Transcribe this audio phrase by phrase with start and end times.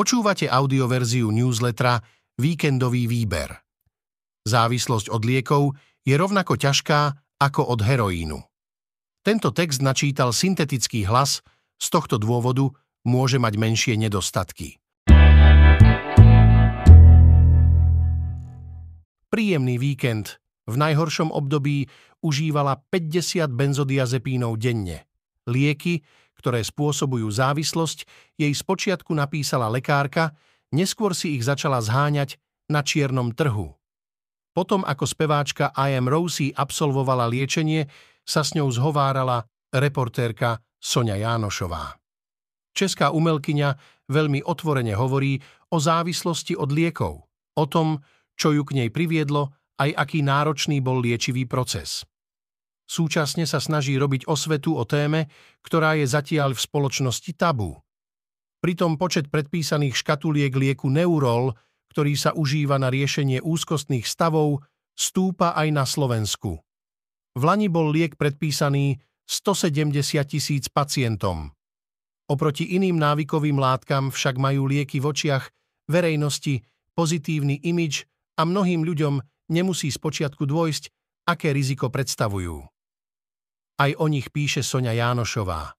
[0.00, 2.00] Počúvate audioverziu newslettera
[2.40, 3.52] Víkendový výber.
[4.48, 5.76] Závislosť od liekov
[6.08, 8.40] je rovnako ťažká ako od heroínu.
[9.20, 11.44] Tento text načítal syntetický hlas,
[11.76, 12.72] z tohto dôvodu
[13.04, 14.80] môže mať menšie nedostatky.
[19.28, 20.40] Príjemný víkend.
[20.64, 21.92] V najhoršom období
[22.24, 25.04] užívala 50 benzodiazepínov denne.
[25.44, 26.00] Lieky,
[26.40, 28.08] ktoré spôsobujú závislosť,
[28.40, 30.32] jej spočiatku napísala lekárka,
[30.72, 32.40] neskôr si ich začala zháňať
[32.72, 33.76] na čiernom trhu.
[34.56, 37.86] Potom, ako speváčka am Rosie absolvovala liečenie,
[38.24, 42.00] sa s ňou zhovárala reportérka Sonia Jánošová.
[42.74, 43.76] Česká umelkyňa
[44.10, 45.38] veľmi otvorene hovorí
[45.70, 48.02] o závislosti od liekov, o tom,
[48.34, 52.02] čo ju k nej priviedlo, aj aký náročný bol liečivý proces.
[52.90, 55.30] Súčasne sa snaží robiť osvetu o téme,
[55.62, 57.78] ktorá je zatiaľ v spoločnosti tabu.
[58.58, 61.54] Pritom počet predpísaných škatuliek lieku Neurol,
[61.94, 64.66] ktorý sa užíva na riešenie úzkostných stavov,
[64.98, 66.58] stúpa aj na Slovensku.
[67.38, 69.94] V Lani bol liek predpísaný 170
[70.26, 71.54] tisíc pacientom.
[72.26, 75.46] Oproti iným návykovým látkam však majú lieky v očiach
[75.86, 76.66] verejnosti
[76.98, 78.02] pozitívny imič
[78.34, 79.22] a mnohým ľuďom
[79.54, 80.90] nemusí spočiatku dôjsť,
[81.30, 82.79] aké riziko predstavujú.
[83.80, 85.72] Aj o nich píše Sonia Jánošová.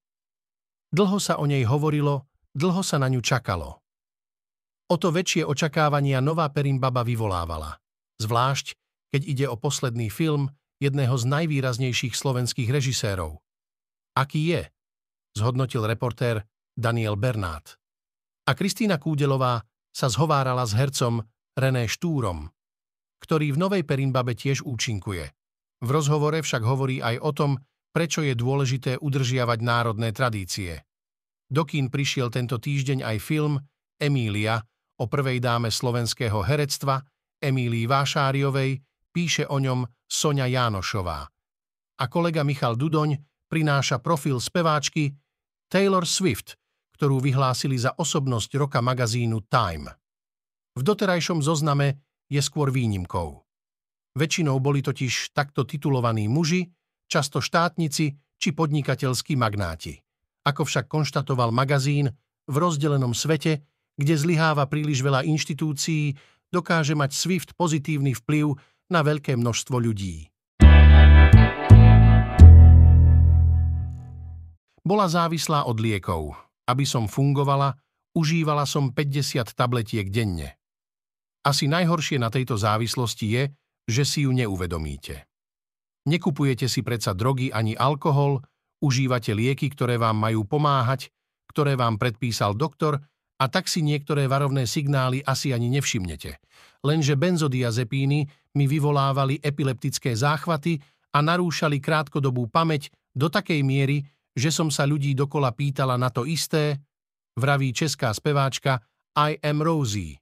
[0.89, 2.25] Dlho sa o nej hovorilo,
[2.57, 3.77] dlho sa na ňu čakalo.
[4.89, 7.77] O to väčšie očakávania nová Perimbaba vyvolávala.
[8.17, 8.73] Zvlášť,
[9.13, 10.49] keď ide o posledný film
[10.81, 13.38] jedného z najvýraznejších slovenských režisérov.
[14.17, 14.66] Aký je?
[15.38, 17.77] Zhodnotil reportér Daniel Bernát.
[18.49, 19.61] A Kristýna Kúdelová
[19.94, 21.22] sa zhovárala s hercom
[21.53, 22.49] René Štúrom,
[23.22, 25.29] ktorý v novej Perinbabe tiež účinkuje.
[25.85, 27.52] V rozhovore však hovorí aj o tom,
[27.92, 30.84] prečo je dôležité udržiavať národné tradície.
[31.52, 33.59] Do kín prišiel tento týždeň aj film
[34.00, 34.64] Emília
[34.97, 37.03] o prvej dáme slovenského herectva
[37.42, 38.80] Emílii Vášáriovej,
[39.12, 41.28] píše o ňom Sonia Jánošová.
[42.00, 43.19] A kolega Michal Dudoň
[43.52, 45.12] prináša profil speváčky
[45.68, 46.56] Taylor Swift,
[46.96, 49.91] ktorú vyhlásili za osobnosť roka magazínu Time.
[50.78, 52.00] V doterajšom zozname
[52.31, 53.44] je skôr výnimkou.
[54.16, 56.68] Väčšinou boli totiž takto titulovaní muži,
[57.11, 59.99] často štátnici či podnikateľskí magnáti.
[60.47, 62.16] Ako však konštatoval magazín,
[62.47, 63.67] v rozdelenom svete,
[63.99, 66.16] kde zlyháva príliš veľa inštitúcií,
[66.49, 68.55] dokáže mať SWIFT pozitívny vplyv
[68.89, 70.31] na veľké množstvo ľudí.
[74.81, 76.33] Bola závislá od liekov.
[76.66, 77.78] Aby som fungovala,
[78.17, 80.57] užívala som 50 tabletiek denne.
[81.41, 83.43] Asi najhoršie na tejto závislosti je,
[83.85, 85.31] že si ju neuvedomíte.
[86.09, 88.41] Nekupujete si predsa drogy ani alkohol,
[88.81, 91.13] užívate lieky, ktoré vám majú pomáhať,
[91.53, 92.97] ktoré vám predpísal doktor
[93.41, 96.41] a tak si niektoré varovné signály asi ani nevšimnete.
[96.81, 98.19] Lenže benzodiazepíny
[98.57, 100.81] mi vyvolávali epileptické záchvaty
[101.13, 104.01] a narúšali krátkodobú pamäť do takej miery,
[104.34, 106.79] že som sa ľudí dokola pýtala na to isté,
[107.35, 108.79] vraví česká speváčka
[109.13, 110.17] I am Rosie.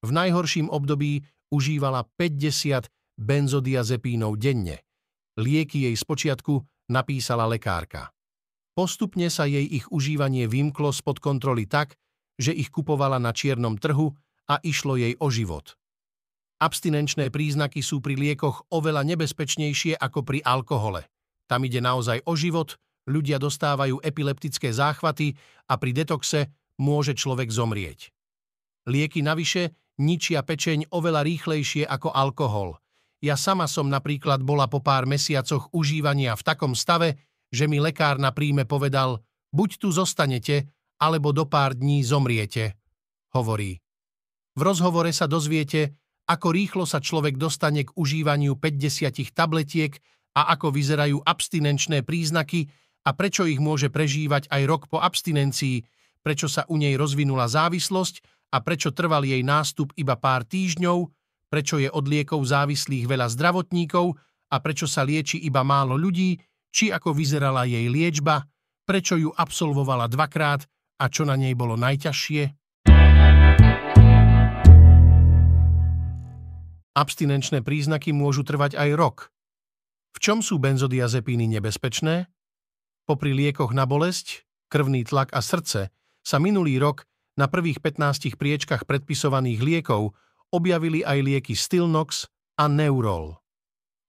[0.00, 2.86] V najhorším období užívala 50
[3.18, 4.87] benzodiazepínov denne.
[5.38, 8.10] Lieky jej spočiatku napísala lekárka.
[8.74, 11.94] Postupne sa jej ich užívanie vymklo spod kontroly tak,
[12.34, 14.10] že ich kupovala na čiernom trhu
[14.50, 15.78] a išlo jej o život.
[16.58, 21.06] Abstinenčné príznaky sú pri liekoch oveľa nebezpečnejšie ako pri alkohole.
[21.46, 22.74] Tam ide naozaj o život,
[23.06, 25.38] ľudia dostávajú epileptické záchvaty
[25.70, 26.50] a pri detoxe
[26.82, 28.10] môže človek zomrieť.
[28.90, 29.70] Lieky navyše
[30.02, 32.74] ničia pečeň oveľa rýchlejšie ako alkohol–
[33.18, 37.18] ja sama som napríklad bola po pár mesiacoch užívania v takom stave,
[37.50, 42.78] že mi lekár na príjme povedal, buď tu zostanete, alebo do pár dní zomriete,
[43.34, 43.78] hovorí.
[44.58, 45.94] V rozhovore sa dozviete,
[46.28, 49.96] ako rýchlo sa človek dostane k užívaniu 50 tabletiek
[50.36, 52.68] a ako vyzerajú abstinenčné príznaky
[53.06, 55.80] a prečo ich môže prežívať aj rok po abstinencii,
[56.20, 58.20] prečo sa u nej rozvinula závislosť
[58.52, 61.17] a prečo trval jej nástup iba pár týždňov,
[61.48, 64.16] prečo je od liekov závislých veľa zdravotníkov
[64.52, 66.36] a prečo sa lieči iba málo ľudí,
[66.68, 68.44] či ako vyzerala jej liečba,
[68.84, 70.64] prečo ju absolvovala dvakrát
[71.00, 72.42] a čo na nej bolo najťažšie.
[76.98, 79.16] Abstinenčné príznaky môžu trvať aj rok.
[80.16, 82.26] V čom sú benzodiazepíny nebezpečné?
[83.06, 85.94] Popri liekoch na bolesť, krvný tlak a srdce
[86.26, 87.06] sa minulý rok
[87.38, 90.18] na prvých 15 priečkach predpisovaných liekov
[90.54, 93.36] objavili aj lieky Stilnox a Neurol.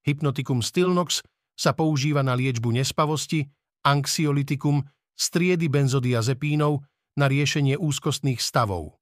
[0.03, 1.21] Hypnotikum Stilnox
[1.59, 3.43] sa používa na liečbu nespavosti,
[3.83, 4.83] anxiolitikum,
[5.19, 6.79] striedy benzodiazepínov
[7.19, 8.95] na riešenie úzkostných stavov.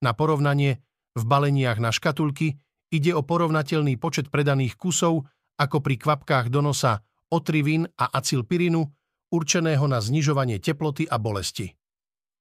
[0.00, 0.78] Na porovnanie,
[1.18, 2.54] v baleniach na škatulky
[2.94, 5.26] ide o porovnateľný počet predaných kusov
[5.58, 8.86] ako pri kvapkách do nosa otrivin a acilpirinu,
[9.30, 11.70] určeného na znižovanie teploty a bolesti.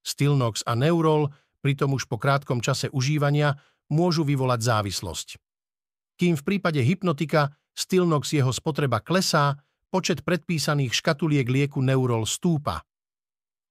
[0.02, 1.30] Stilnox a Neurol
[1.62, 3.54] pritom už po krátkom čase užívania
[3.90, 5.28] môžu vyvolať závislosť.
[6.20, 9.56] Kým v prípade hypnotika Stilnox jeho spotreba klesá,
[9.90, 12.84] počet predpísaných škatuliek lieku Neurol stúpa.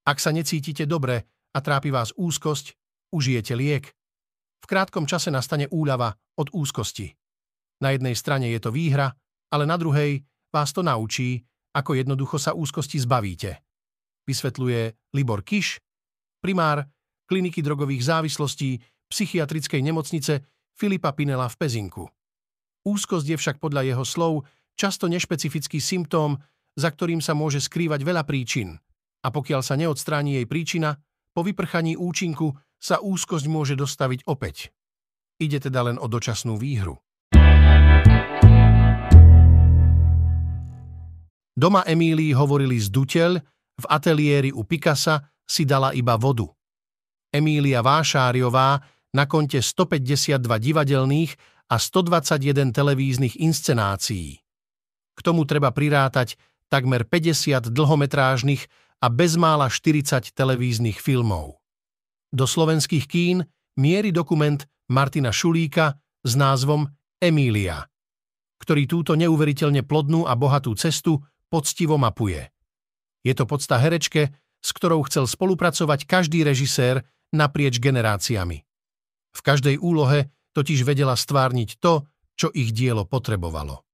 [0.08, 2.72] Ak sa necítite dobre a trápi vás úzkosť,
[3.12, 3.92] užijete liek.
[4.58, 6.10] V krátkom čase nastane úľava
[6.40, 7.12] od úzkosti.
[7.84, 9.12] Na jednej strane je to výhra,
[9.52, 11.44] ale na druhej vás to naučí,
[11.76, 13.62] ako jednoducho sa úzkosti zbavíte.
[14.26, 15.78] Vysvetľuje Libor Kiš,
[16.40, 16.82] primár
[17.28, 20.44] kliniky drogových závislostí psychiatrickej nemocnice
[20.76, 22.04] Filipa Pinela v Pezinku.
[22.86, 24.46] Úzkosť je však podľa jeho slov
[24.78, 26.38] často nešpecifický symptóm,
[26.78, 28.78] za ktorým sa môže skrývať veľa príčin.
[29.26, 30.94] A pokiaľ sa neodstráni jej príčina,
[31.34, 34.70] po vyprchaní účinku sa úzkosť môže dostaviť opäť.
[35.42, 37.02] Ide teda len o dočasnú výhru.
[41.58, 43.32] Doma Emílii hovorili z duteľ,
[43.78, 46.46] v ateliéri u Pikasa si dala iba vodu.
[47.34, 48.78] Emília Vášáriová
[49.12, 51.32] na konte 152 divadelných
[51.68, 54.40] a 121 televíznych inscenácií.
[55.16, 56.38] K tomu treba prirátať
[56.68, 58.68] takmer 50 dlhometrážnych
[59.00, 61.58] a bezmála 40 televíznych filmov.
[62.28, 63.48] Do slovenských kín
[63.80, 64.60] mierí dokument
[64.92, 66.88] Martina Šulíka s názvom
[67.18, 67.88] Emília,
[68.60, 72.52] ktorý túto neuveriteľne plodnú a bohatú cestu poctivo mapuje.
[73.24, 74.28] Je to podsta herečke,
[74.60, 78.67] s ktorou chcel spolupracovať každý režisér naprieč generáciami.
[79.38, 82.02] V každej úlohe totiž vedela stvárniť to,
[82.34, 83.86] čo ich dielo potrebovalo.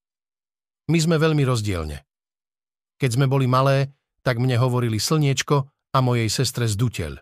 [0.88, 2.00] My sme veľmi rozdielne.
[2.96, 3.92] Keď sme boli malé,
[4.24, 7.12] tak mne hovorili slniečko a mojej sestre z duteľ.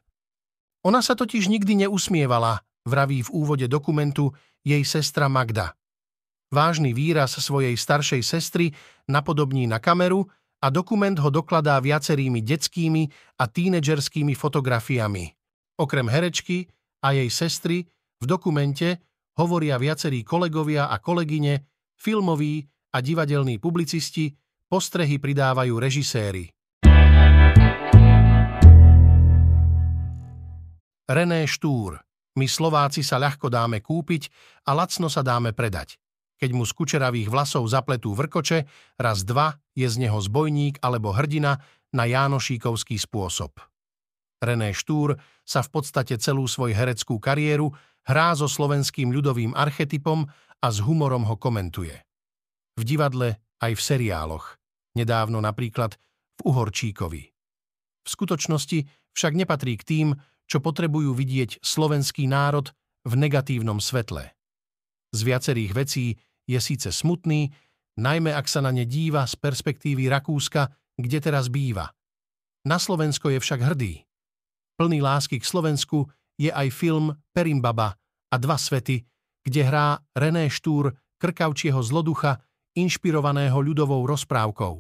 [0.86, 5.74] Ona sa totiž nikdy neusmievala, vraví v úvode dokumentu jej sestra Magda.
[6.50, 8.70] Vážny výraz svojej staršej sestry
[9.10, 10.26] napodobní na kameru
[10.62, 13.08] a dokument ho dokladá viacerými detskými
[13.42, 15.34] a tínedžerskými fotografiami.
[15.78, 16.70] Okrem herečky
[17.02, 17.88] a jej sestry
[18.22, 19.02] v dokumente
[19.42, 21.66] hovoria viacerí kolegovia a kolegyne,
[21.98, 22.62] filmoví
[22.94, 24.30] a divadelní publicisti,
[24.70, 26.46] postrehy pridávajú režiséri.
[31.02, 31.98] René Štúr.
[32.32, 34.32] My Slováci sa ľahko dáme kúpiť
[34.64, 36.00] a lacno sa dáme predať.
[36.40, 38.64] Keď mu z kučeravých vlasov zapletú vrkoče,
[38.96, 41.60] raz dva je z neho zbojník alebo hrdina
[41.92, 43.60] na Jánošíkovský spôsob.
[44.42, 47.70] René Štúr sa v podstate celú svoju hereckú kariéru
[48.08, 50.26] hrá so slovenským ľudovým archetypom
[50.62, 51.94] a s humorom ho komentuje.
[52.78, 54.58] V divadle aj v seriáloch,
[54.96, 55.98] nedávno napríklad
[56.38, 57.22] v Uhorčíkovi.
[58.02, 58.78] V skutočnosti
[59.14, 60.08] však nepatrí k tým,
[60.48, 62.70] čo potrebujú vidieť slovenský národ
[63.06, 64.34] v negatívnom svetle.
[65.12, 66.06] Z viacerých vecí
[66.48, 67.52] je síce smutný,
[68.00, 71.92] najmä ak sa na ne díva z perspektívy Rakúska, kde teraz býva.
[72.66, 74.02] Na Slovensko je však hrdý
[74.82, 77.96] plný lásky k Slovensku, je aj film Perimbaba
[78.32, 79.04] a dva svety,
[79.44, 82.42] kde hrá René Štúr krkavčieho zloducha,
[82.72, 84.74] inšpirovaného ľudovou rozprávkou.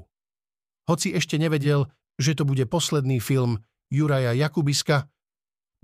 [0.88, 3.60] Hoci ešte nevedel, že to bude posledný film
[3.92, 5.12] Juraja Jakubiska,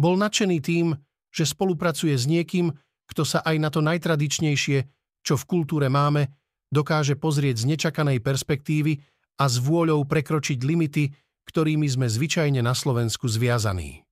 [0.01, 0.97] bol nadšený tým,
[1.29, 2.73] že spolupracuje s niekým,
[3.11, 4.79] kto sa aj na to najtradičnejšie,
[5.21, 6.33] čo v kultúre máme,
[6.73, 9.05] dokáže pozrieť z nečakanej perspektívy
[9.37, 11.13] a s vôľou prekročiť limity,
[11.45, 14.08] ktorými sme zvyčajne na Slovensku zviazaní.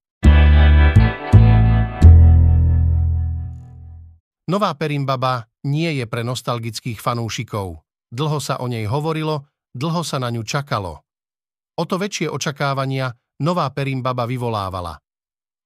[4.46, 7.82] Nová Perimbaba nie je pre nostalgických fanúšikov.
[8.14, 11.02] Dlho sa o nej hovorilo, dlho sa na ňu čakalo.
[11.76, 13.10] O to väčšie očakávania
[13.42, 15.02] nová Perimbaba vyvolávala.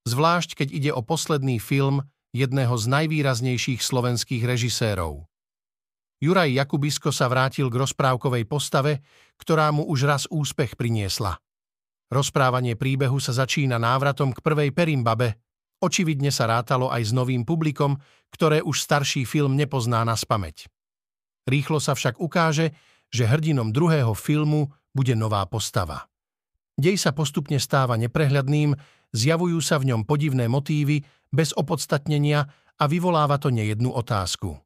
[0.09, 2.01] Zvlášť, keď ide o posledný film
[2.33, 5.29] jedného z najvýraznejších slovenských režisérov.
[6.21, 9.05] Juraj Jakubisko sa vrátil k rozprávkovej postave,
[9.37, 11.37] ktorá mu už raz úspech priniesla.
[12.09, 15.37] Rozprávanie príbehu sa začína návratom k prvej Perimbabe.
[15.81, 17.97] Očividne sa rátalo aj s novým publikom,
[18.31, 20.69] ktoré už starší film nepozná na spameť.
[21.49, 22.77] Rýchlo sa však ukáže,
[23.09, 26.07] že hrdinom druhého filmu bude nová postava.
[26.77, 28.77] Dej sa postupne stáva neprehľadným,
[29.17, 32.45] zjavujú sa v ňom podivné motívy bez opodstatnenia
[32.77, 34.61] a vyvoláva to nejednú otázku.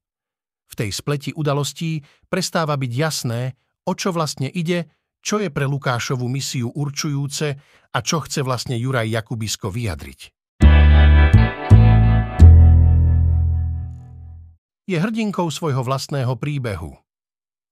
[0.67, 3.55] V tej spleti udalostí prestáva byť jasné,
[3.87, 4.91] o čo vlastne ide
[5.25, 7.57] čo je pre Lukášovu misiu určujúce
[7.89, 10.44] a čo chce vlastne Juraj Jakubisko vyjadriť.
[14.85, 16.93] Je hrdinkou svojho vlastného príbehu.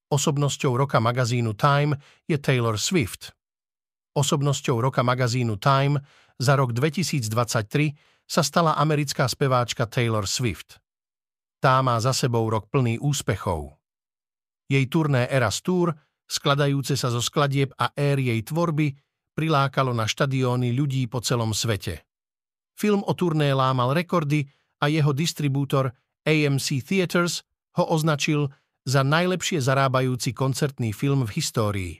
[0.08, 3.36] Osobnosťou roka magazínu Time je Taylor Swift.
[4.16, 6.00] Osobnosťou roka magazínu Time
[6.40, 10.80] za rok 2023 sa stala americká speváčka Taylor Swift.
[11.60, 13.76] Tá má za sebou rok plný úspechov.
[14.72, 15.92] Jej turné Eras Tour,
[16.24, 18.88] skladajúce sa zo skladieb a ér jej tvorby,
[19.36, 22.08] prilákalo na štadióny ľudí po celom svete.
[22.72, 24.48] Film o turné lámal rekordy
[24.80, 25.92] a jeho distribútor
[26.22, 27.42] AMC Theaters
[27.78, 28.50] ho označil
[28.82, 31.92] za najlepšie zarábajúci koncertný film v histórii.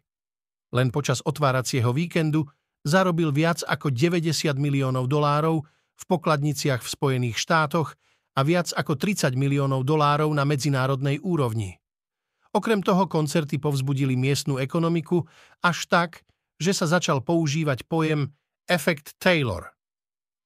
[0.74, 2.48] Len počas otváracieho víkendu
[2.82, 5.62] zarobil viac ako 90 miliónov dolárov
[5.94, 7.94] v pokladniciach v Spojených štátoch
[8.34, 11.78] a viac ako 30 miliónov dolárov na medzinárodnej úrovni.
[12.52, 15.24] Okrem toho koncerty povzbudili miestnu ekonomiku
[15.64, 16.10] až tak,
[16.60, 18.28] že sa začal používať pojem
[18.68, 19.72] efekt Taylor.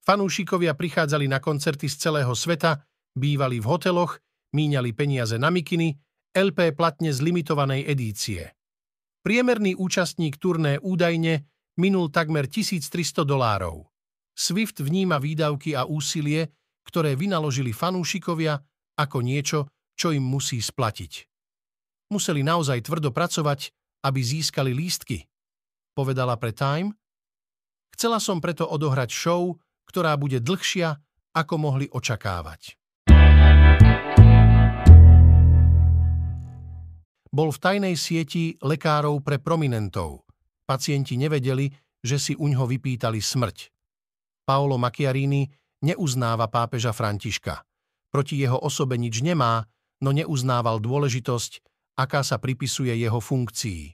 [0.06, 4.20] Fanúšikovia prichádzali na koncerty z celého sveta, bývali v hoteloch,
[4.52, 5.96] míňali peniaze na mikiny,
[6.37, 8.52] LP platne z limitovanej edície.
[9.25, 11.49] Priemerný účastník turné údajne
[11.80, 13.88] minul takmer 1300 dolárov.
[14.37, 16.52] Swift vníma výdavky a úsilie,
[16.85, 18.61] ktoré vynaložili fanúšikovia,
[19.00, 21.25] ako niečo, čo im musí splatiť.
[22.12, 23.73] Museli naozaj tvrdo pracovať,
[24.04, 25.26] aby získali lístky,
[25.96, 26.94] povedala pre Time.
[27.96, 29.56] Chcela som preto odohrať show,
[29.88, 31.00] ktorá bude dlhšia,
[31.32, 32.76] ako mohli očakávať.
[37.37, 40.25] Bol v tajnej sieti lekárov pre prominentov.
[40.64, 41.69] Pacienti nevedeli,
[42.00, 43.69] že si uňho vypýtali smrť.
[44.49, 45.45] Paolo Macchiarini
[45.85, 47.61] neuznáva pápeža Františka.
[48.09, 49.69] Proti jeho osobe nič nemá,
[50.00, 51.61] no neuznával dôležitosť,
[52.00, 53.93] aká sa pripisuje jeho funkcii.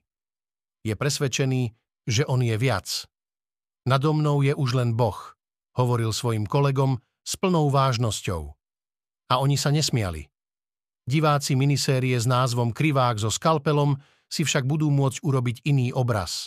[0.86, 1.74] Je presvedčený,
[2.06, 2.86] že on je viac.
[3.90, 5.18] Nado mnou je už len Boh,
[5.74, 8.54] hovoril svojim kolegom s plnou vážnosťou.
[9.30, 10.31] A oni sa nesmiali.
[11.02, 13.98] Diváci minisérie s názvom Krivák so skalpelom
[14.30, 16.46] si však budú môcť urobiť iný obraz.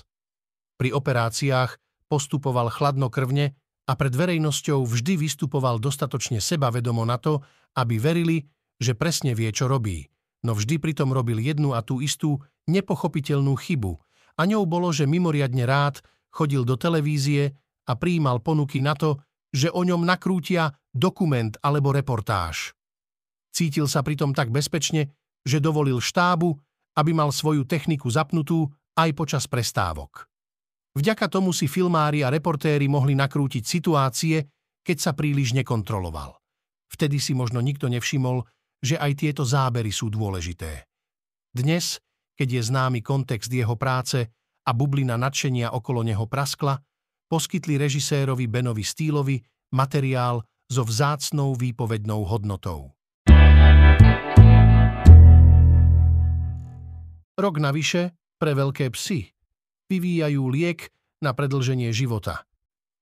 [0.80, 1.76] Pri operáciách
[2.08, 3.52] postupoval chladnokrvne
[3.86, 7.44] a pred verejnosťou vždy vystupoval dostatočne sebavedomo na to,
[7.76, 8.48] aby verili,
[8.80, 10.08] že presne vie, čo robí,
[10.48, 12.40] no vždy pritom robil jednu a tú istú
[12.72, 13.94] nepochopiteľnú chybu
[14.40, 16.00] a ňou bolo, že mimoriadne rád
[16.32, 17.56] chodil do televízie
[17.88, 19.20] a prijímal ponuky na to,
[19.52, 22.76] že o ňom nakrútia dokument alebo reportáž.
[23.56, 25.16] Cítil sa pritom tak bezpečne,
[25.48, 26.60] že dovolil štábu,
[27.00, 28.68] aby mal svoju techniku zapnutú
[29.00, 30.28] aj počas prestávok.
[30.96, 34.44] Vďaka tomu si filmári a reportéri mohli nakrútiť situácie,
[34.84, 36.36] keď sa príliš nekontroloval.
[36.92, 38.44] Vtedy si možno nikto nevšimol,
[38.80, 40.88] že aj tieto zábery sú dôležité.
[41.52, 42.00] Dnes,
[42.36, 44.24] keď je známy kontext jeho práce
[44.68, 46.80] a bublina nadšenia okolo neho praskla,
[47.28, 49.40] poskytli režisérovi Benovi Stílovi
[49.76, 52.95] materiál so vzácnou výpovednou hodnotou.
[57.36, 59.36] Rok navyše pre veľké psy
[59.92, 60.88] vyvíjajú liek
[61.20, 62.48] na predlženie života.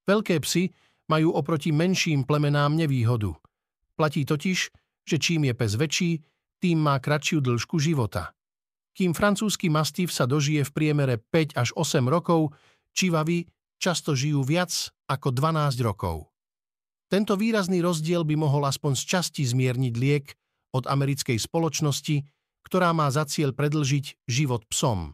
[0.10, 0.74] Veľké psy
[1.08, 3.38] majú oproti menším plemenám nevýhodu.
[3.94, 4.60] Platí totiž,
[5.06, 6.12] že čím je pes väčší,
[6.58, 8.34] tým má kratšiu dĺžku života.
[8.94, 12.54] Kým francúzsky mastív sa dožije v priemere 5 až 8 rokov,
[12.94, 13.46] čivavy
[13.78, 14.72] často žijú viac
[15.10, 16.30] ako 12 rokov.
[17.10, 20.26] Tento výrazný rozdiel by mohol aspoň z časti zmierniť liek
[20.74, 22.26] od americkej spoločnosti,
[22.66, 25.14] ktorá má za cieľ predlžiť život psom.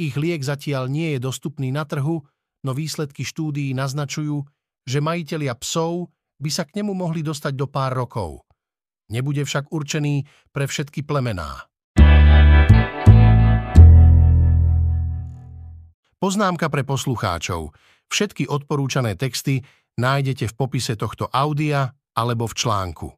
[0.00, 2.24] Ich liek zatiaľ nie je dostupný na trhu,
[2.64, 4.46] no výsledky štúdií naznačujú,
[4.88, 6.08] že majitelia psov
[6.40, 8.48] by sa k nemu mohli dostať do pár rokov.
[9.12, 10.24] Nebude však určený
[10.54, 11.68] pre všetky plemená.
[16.20, 17.72] Poznámka pre poslucháčov.
[18.12, 19.64] Všetky odporúčané texty
[19.96, 23.08] nájdete v popise tohto audia alebo v článku.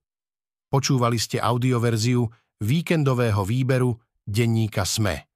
[0.71, 2.25] Počúvali ste audioverziu
[2.62, 5.32] víkendového výberu denníka SME.